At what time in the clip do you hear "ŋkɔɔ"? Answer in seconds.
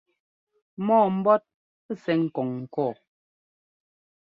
2.61-2.91